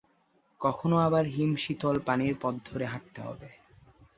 কখনো 0.61 0.95
আবার 0.97 1.25
হিম 1.25 1.51
শীতল 1.55 1.95
পানির 2.07 2.35
পথ 2.41 2.55
ধরে 2.65 2.85
হাঁটতে 2.85 3.19
হবে। 3.21 3.49